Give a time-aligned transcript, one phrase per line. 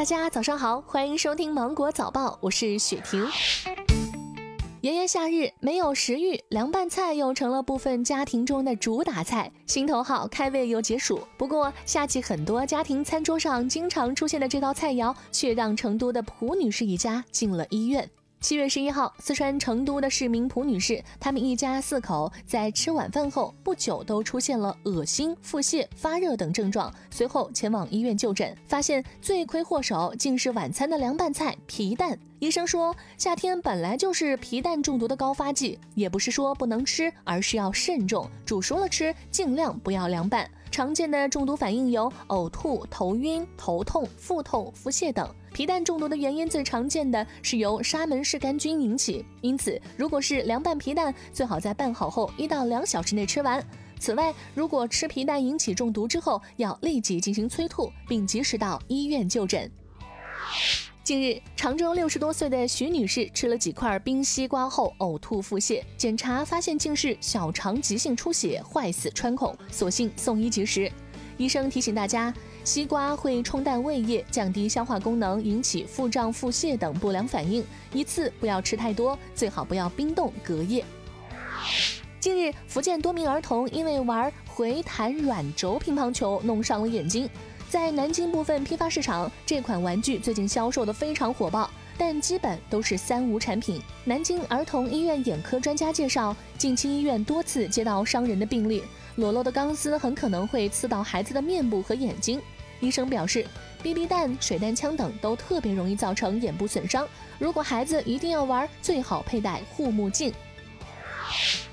[0.00, 3.22] 大家早上好，欢迎收听芒果早报，我是雪婷。
[4.80, 11.20] 炎炎夏日没有食欲，凉拌菜又成了部分家庭中的主打菜，心头好，开胃又解暑。
[11.36, 18.10] 不过，夏季很多家庭餐桌上经常出现的这道菜肴，却让成都的蒲女士一家进了医院。
[18.40, 32.18] 七月十一号，四川成都的市民蒲女士，他们一家四口在吃晚饭后不久都出现了恶心、腹泻、发热等症状，随后前往医院就诊，发现罪魁祸首竟是晚餐的凉拌菜皮蛋。
[32.38, 40.50] 医生说，夏天本来就是皮蛋中毒的高发季，也不是说不能吃，而是要慎重，煮熟了吃，尽量不要凉拌。
[40.70, 45.28] 常见的中毒反应有呕吐、头晕、头痛、腹痛、腹泻等。
[45.52, 53.62] 皮蛋中毒的原因最常见的是由沙门氏杆菌引起，因此如果是凉拌皮蛋，最好在拌好后一到两小时内吃完。
[53.98, 59.70] 此外，如果吃皮蛋引起中毒之后，要立即进行催吐，并及时到医院就诊。
[61.10, 70.88] 近日，常州六十多岁的徐女士吃了几块冰西瓜后呕吐腹泻，检查发现竟是小肠急性出血坏死穿孔，所幸送医及时。
[71.36, 72.32] 医生提醒大家。
[72.62, 77.66] 西瓜会冲淡胃液，降低消化功能，引起腹胀、腹泻等不良反应。
[77.92, 80.84] 一次不要吃太多，最好不要冰冻隔夜。
[82.20, 87.28] 近日，福建多名儿童因为玩回弹软轴乒乓球弄伤了眼睛。
[87.70, 93.80] 在南京部分批发市场，这款玩具最近销售的非常火爆，但基本都是三无产品。
[94.04, 98.82] 南京儿童医院眼科专家介绍，近期医院多次接到伤人的病例。
[99.14, 102.42] 裸露的钢丝很可能会刺到孩子的面部和眼睛。
[102.80, 103.46] 医生表示
[103.84, 107.06] ，BB 弹、水弹枪等都特别容易造成眼部损伤。
[107.38, 110.34] 如果孩子一定要玩，最好佩戴护目镜。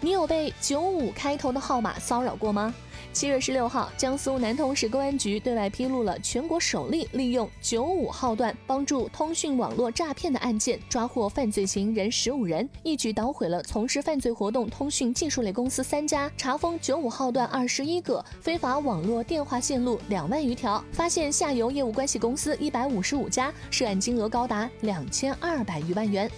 [0.00, 2.74] 你有被九五开头的号码骚扰过吗？
[3.14, 26.28] 七月十六号，江苏南通市公安局对外披露了全国首例利用九五号段帮助通讯网络诈骗的案件，抓获犯罪嫌疑人十五人，一举捣毁了从事犯罪活动通讯技术类公司三家，查封九五号段二十一个，非法网络电话线路两万余条，发现下游业务关系公司一百五十五家，涉案金额高达两千二百余万元。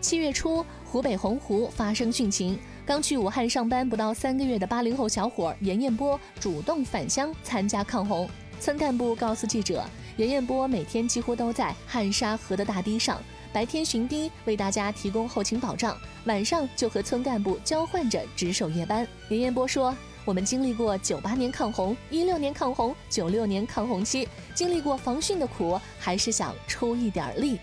[0.00, 2.58] 七月初，湖北洪湖发生汛情。
[2.86, 8.30] 刚去武汉上班不到三个月的八零后小伙严彦波主动返乡参加抗洪。
[8.60, 9.84] 村干部告诉记者，
[10.16, 13.20] 严彦波每天几乎都在汉沙河的大堤上，
[13.52, 19.04] 白天巡堤为大家提供后勤保障，晚上就和村干部交换着值守夜班。
[19.30, 19.92] 严彦波说
[20.24, 27.58] ：“我们经历过九八年抗洪、一六年抗洪、九六年抗洪期，经历过防汛的苦，还是想出一点力。”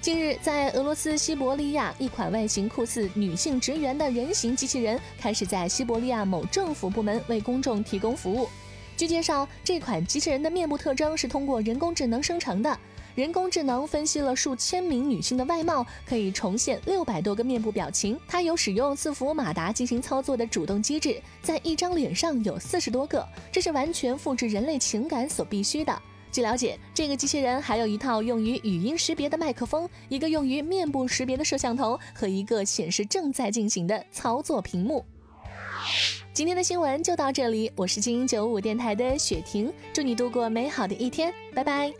[0.00, 8.48] 近日，在俄罗斯西伯利亚，一款外形酷似女性职员的人形机器人开始在西伯利亚某政府部门为公众提供服务。
[8.96, 12.78] 据介绍，这款机器人的面部特征是通过人工智能生成的。
[13.14, 18.18] 人工智能分析了数千名女性的外貌，可以重现六百多个面部表情。
[18.26, 26.00] 它有使用伺服马达进行操作的主动机制，在一张脸上有四十多个，这是完全复制人类情感所必须的。
[26.32, 35.04] 据了解，这个机器人还有一套用于语音识别的麦克风，一个用于面部识别的摄像头和一个显示正在进行的操作屏幕。
[36.32, 41.92] 今天的新闻就到这里，我是精英九五电台的雪婷，祝你度过美好的一天，拜拜。